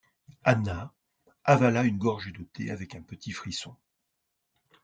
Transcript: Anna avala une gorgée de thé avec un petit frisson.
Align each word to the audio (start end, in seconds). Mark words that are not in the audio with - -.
Anna 0.43 0.91
avala 1.43 1.83
une 1.83 1.99
gorgée 1.99 2.31
de 2.31 2.41
thé 2.41 2.71
avec 2.71 2.95
un 2.95 3.03
petit 3.03 3.31
frisson. 3.33 3.75